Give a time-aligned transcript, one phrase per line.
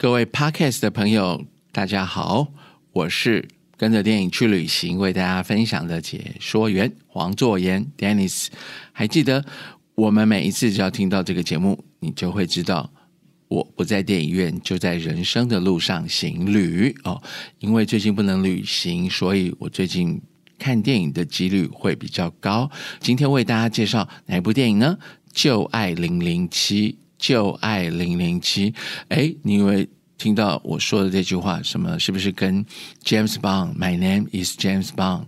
[0.00, 2.52] 各位 Podcast 的朋友，大家好，
[2.92, 8.46] 我是跟着电影去旅行为大家分享的解说员黄作言 Dennis。
[8.92, 9.44] 还记得
[9.96, 12.88] 我们每一次只要听到这个节目，你就会知道
[13.48, 17.20] 我不在电影院，就在人生的路上行旅哦。
[17.58, 20.22] 因为最近不能旅行，所以我最近
[20.60, 22.70] 看电影的几率会比较高。
[23.00, 24.96] 今天为大家介绍哪部电影呢？
[25.32, 26.92] 《旧爱零零七》。
[27.18, 28.72] 旧爱零零七，
[29.08, 32.64] 哎，你以为听到我说的这句话，什么是不是跟
[33.04, 35.24] James Bond？My name is James Bond，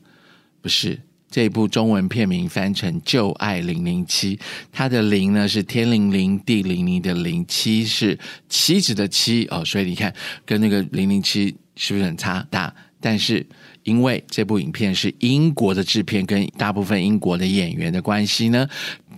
[0.62, 1.00] 不是
[1.30, 4.36] 这一部中文片名翻成《旧爱零零七》，
[4.70, 10.14] 它的零呢是天灵灵地灵灵的零，七是妻子的妻哦，所以你看
[10.46, 12.74] 跟那个零零七是不是很差大？
[13.00, 13.45] 但是。
[13.84, 18.68] 因为这部影片是英国的制片，跟大部分英国的演员的关系呢，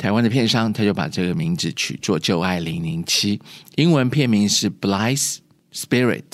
[0.02, 3.38] 台湾的片商他就把这个名字取作《旧爱零零七》，
[3.76, 5.36] 英文片名是《Blithe
[5.72, 6.24] Spirit》。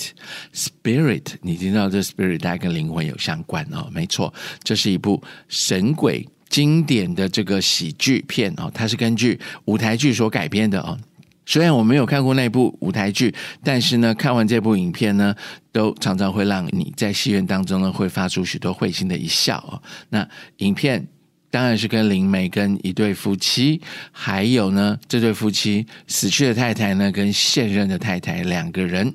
[0.51, 10.97] Spirit，你听到这 Spirit，大概跟灵魂有相关哦，没错，这是一部神鬼经典的这个喜剧片哦，它是根据舞台剧所改编的哦。
[11.45, 13.31] 虽然我没有看过那部舞台剧，
[13.63, 15.35] 但是呢，看完这部影片呢，
[15.71, 19.79] 都常常会让你在戏院当中呢，会发出许多会心的一笑哦。
[20.09, 21.07] 那影片
[21.51, 29.13] 当然是跟灵媒跟一对夫妻，还有呢，这对夫妻死去的太太呢，跟现任的太太两个人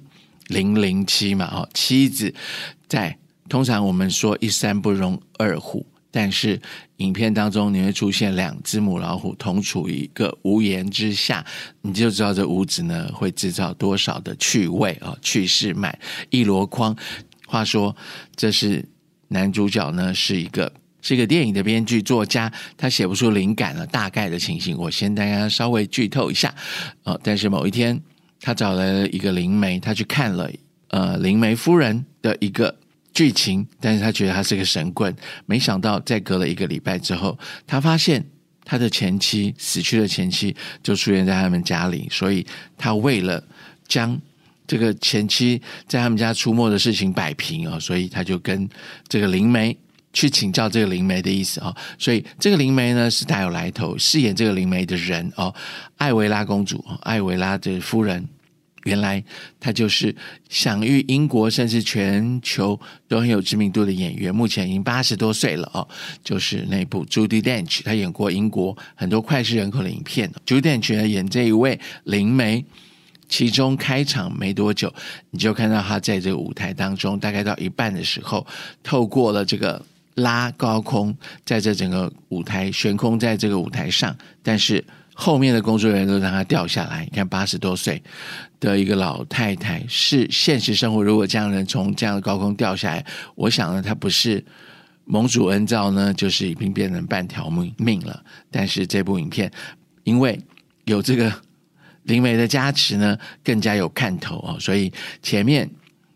[0.48, 2.34] 零零七嘛哦，妻子
[2.88, 3.16] 在
[3.48, 5.86] 通常我们说一山不容二虎。
[6.10, 6.60] 但是
[6.98, 11.44] 影片当中你会出现两只母老虎同处一个屋檐之下，
[11.82, 15.98] 你就知道这屋子呢会制造多少的趣味啊，趣事满
[16.30, 16.96] 一箩筐。
[17.48, 17.96] 话说，
[18.36, 18.88] 这是
[19.26, 20.72] 男主角呢是一个
[21.04, 26.52] 是一个电影的编剧作家，他写不出灵感了，大概的情形我先大家稍微剧透一下
[27.04, 27.16] 啊。
[27.22, 28.02] 但是某一天，
[28.40, 30.50] 他找来了一个灵媒，他去看了
[30.88, 32.74] 呃灵媒夫人的一个。
[33.16, 35.14] 剧情，但是他觉得他是个神棍，
[35.46, 38.20] 没想到在隔了一个礼拜之后，他发现
[38.64, 40.52] 他的前妻死去的前妻
[40.82, 42.44] 就出现在他们家里，所以
[42.76, 43.40] 他为了
[43.86, 44.20] 将
[44.66, 48.68] 这个前妻在他们家出没的事情摆平啊，所以他就跟
[49.06, 49.78] 这个灵媒
[50.14, 55.54] 去请教这个灵媒的意思啊，所以这个灵媒呢是大有来头，饰演这个灵媒的人哦，
[55.98, 58.26] 艾维拉公主，艾维拉的夫人。
[58.84, 59.24] 原来
[59.58, 60.14] 她就是
[60.50, 65.88] 享誉英国甚至全球都很有知名度的演员，目前已经八十多岁了哦。
[66.22, 70.30] 就是那部 Judy Dench，他演过英国很多脍炙人口的影片。
[70.46, 72.62] Judy Dench 演这一位灵媒，
[73.26, 74.92] 其中开场没多久，
[75.30, 78.46] 你就看到他在这个舞台当中，大概到一半的时候，
[78.82, 79.82] 透过了这个
[80.14, 84.84] 拉高空，在这整个舞台悬空在这个舞台上，但是。
[85.16, 87.04] 后面的工作人员都让他掉下来。
[87.04, 88.02] 你看，八十多岁
[88.58, 94.44] 的一个老太太，是现实生活如果这样人从这样的高空掉下来，我想呢，他不是
[95.04, 98.24] 蒙主恩召呢，就是已经变成半条命命了。
[98.50, 99.48] 但是这部影片
[100.02, 100.36] 因为
[100.86, 101.32] 有这个
[102.02, 104.92] 灵媒的加持呢，更加有看头哦，所以
[105.22, 105.70] 前面。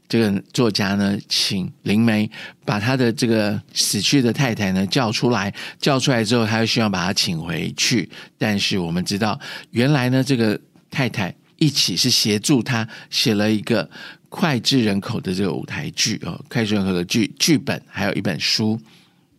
[0.09, 2.31] 这个作家呢，请灵媒
[2.65, 8.09] 把他的这个死去的太太呢叫出来，叫出来之后，他又希望把他请回去。
[8.39, 9.39] 但是我们知道，
[9.71, 10.59] 原来呢，这个
[10.91, 13.89] 太太一起是协助他写了一个
[14.31, 18.81] 脍炙人口的这个舞台剧哦，脍炙人口的剧剧本，还有一本书。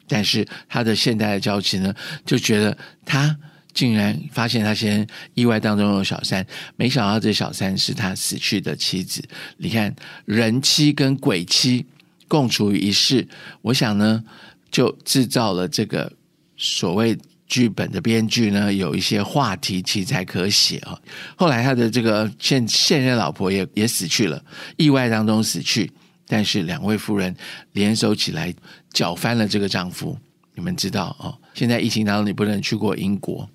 [0.08, 1.94] 但是他的现代的交妻呢，
[2.26, 3.36] 就觉得他。
[3.80, 6.46] 竟然发现他先意外当中有小三，
[6.76, 9.24] 没想到这小三是他死去的妻子。
[9.56, 9.96] 你看
[10.26, 11.86] 人妻跟鬼妻
[12.28, 13.26] 共处一室，
[13.62, 14.22] 我想呢，
[14.70, 16.12] 就制造了这个
[16.58, 17.18] 所谓
[17.48, 21.00] 剧本的编剧呢有一些话题题材可写啊。
[21.38, 24.44] 后来他的这个现现任老婆也也死去了，
[24.76, 25.90] 意外当中死去，
[26.28, 27.34] 但是两位夫人
[27.72, 28.54] 联手起来
[28.92, 30.20] 搅翻了这个丈夫。
[30.54, 33.50] 你们知道哦，现在疫情当中你不能去过英国。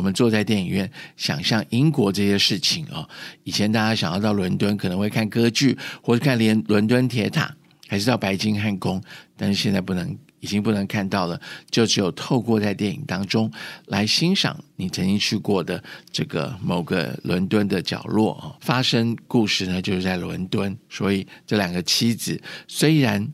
[0.00, 3.06] 我们坐在电影院，想象英国这些事情啊。
[3.44, 7.54] 以前大家想要到伦敦，可能会看歌剧，或者看连伦敦铁塔，
[7.86, 8.98] 还是到白金汉宫。
[9.36, 11.38] 但是现在不能，已经不能看到了，
[11.70, 13.52] 就只有透过在电影当中
[13.88, 18.56] 来欣赏你曾经去过的这个某个伦敦的角落啊。
[18.62, 20.74] 发生故事呢，就是在伦敦。
[20.88, 23.30] 所以这两个妻子，虽然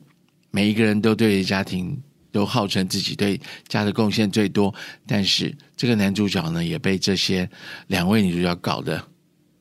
[0.50, 1.96] 每一个人都对家庭。
[2.36, 4.74] 都号称自己对家的贡献最多，
[5.06, 7.48] 但是这个男主角呢，也被这些
[7.86, 9.02] 两位女主角搞得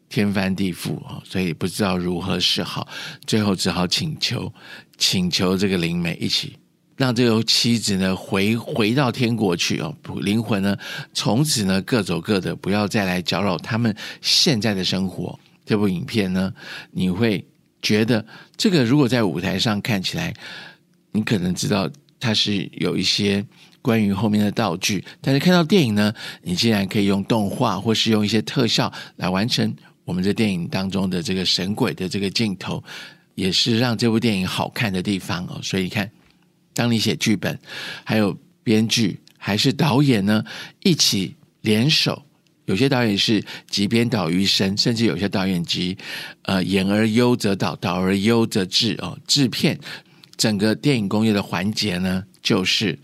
[0.10, 2.86] 天翻地覆啊，所以不知道如何是好，
[3.26, 4.54] 最后只好请求
[4.98, 6.58] 请求这个灵媒一起
[6.98, 10.78] 让这个妻子呢回回到天国去哦，灵魂呢
[11.14, 15.40] 从此呢各走各的，不要再来搅扰他们现在的生活。
[15.66, 16.54] 这部影片呢，
[16.92, 17.46] 你会
[17.82, 18.26] 觉得
[18.56, 20.34] 这个如果在舞台上看起来，
[21.12, 21.90] 你可能知道
[22.26, 23.46] 它是有一些
[23.84, 26.12] 关于后面的道具，但是看到电影呢，
[26.42, 29.72] 你竟然可以用动画或是用一些特效来完成
[30.06, 32.84] 我们这电影当中的这个神鬼的这个镜头，
[33.36, 35.60] 也是让这部电影好看的地方哦。
[35.62, 36.10] 所以你看，
[36.74, 37.60] 当你写剧本，
[38.04, 40.44] 还有编剧还是导演呢，
[40.82, 42.24] 一起联手。
[42.66, 45.96] 有些导演是集编导于一身，甚至有些导演集
[46.42, 49.16] 呃演而优则导，导而优则制哦。
[49.28, 49.80] 制片
[50.38, 52.98] 整个电影工业的环节呢，就是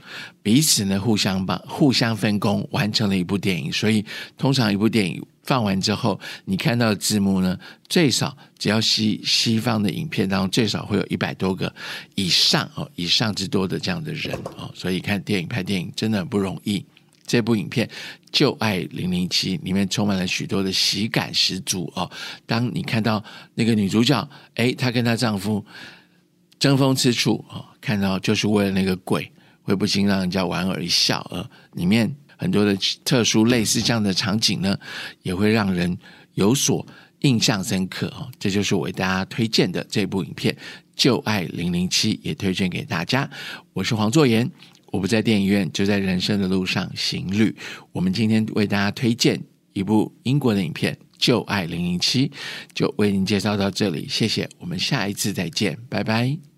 [0.44, 3.72] 彼此呢互相帮、互相分工，完成了一部电影。
[3.72, 4.06] 所以
[4.38, 7.58] 通常一部电影放完之后，你看到字幕呢，
[7.90, 11.74] 最少只要西西方的影片当中最少会有一百多个
[12.16, 14.70] 以上哦，以上之多的这样的人哦。
[14.74, 16.84] 所以看电影拍电影真的很不容易。
[17.26, 17.88] 这部影片
[18.30, 22.10] 《旧爱零零七》里面充满了许多的喜感十足哦。
[22.46, 23.24] 当你看到
[23.56, 25.64] 那个女主角，哎，她跟她丈夫
[26.62, 29.32] 争风吃醋哦，看到就是为了那个鬼，
[29.64, 31.50] 会不禁让人家莞尔一笑啊。
[31.74, 34.78] 里面很多的特殊类似这样的场景呢，
[35.24, 35.98] 也会让人
[36.36, 36.86] 有所
[37.22, 38.30] 印象深刻哦。
[38.38, 40.54] 这就是我为大家推荐的这部影片
[40.96, 43.28] 《旧爱零零七》，也推荐给大家。
[43.74, 44.48] 我是黄作言。
[44.92, 47.56] 我不在电影院，就在人生的路上行旅。
[47.92, 49.42] 我们今天为大家推荐
[49.74, 52.28] 一部英国的影片《旧爱零零七》，
[52.76, 54.06] 就为您介绍到这里。
[54.08, 56.51] 谢谢，我们下一次再见，拜拜。